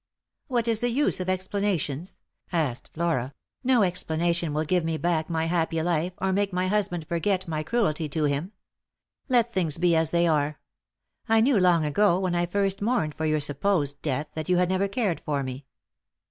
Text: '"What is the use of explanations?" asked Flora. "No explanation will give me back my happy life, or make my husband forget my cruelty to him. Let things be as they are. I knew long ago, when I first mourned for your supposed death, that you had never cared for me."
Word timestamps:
'"What 0.47 0.67
is 0.67 0.79
the 0.79 0.89
use 0.89 1.19
of 1.19 1.29
explanations?" 1.29 2.17
asked 2.51 2.89
Flora. 2.91 3.35
"No 3.63 3.83
explanation 3.83 4.51
will 4.51 4.63
give 4.63 4.83
me 4.83 4.97
back 4.97 5.29
my 5.29 5.45
happy 5.45 5.79
life, 5.83 6.13
or 6.17 6.33
make 6.33 6.51
my 6.51 6.65
husband 6.67 7.05
forget 7.07 7.47
my 7.47 7.61
cruelty 7.61 8.09
to 8.09 8.23
him. 8.23 8.51
Let 9.29 9.53
things 9.53 9.77
be 9.77 9.95
as 9.95 10.09
they 10.09 10.25
are. 10.25 10.59
I 11.29 11.39
knew 11.39 11.59
long 11.59 11.85
ago, 11.85 12.17
when 12.17 12.33
I 12.33 12.47
first 12.47 12.81
mourned 12.81 13.13
for 13.13 13.27
your 13.27 13.39
supposed 13.39 14.01
death, 14.01 14.25
that 14.33 14.49
you 14.49 14.57
had 14.57 14.69
never 14.69 14.87
cared 14.87 15.21
for 15.23 15.43
me." 15.43 15.67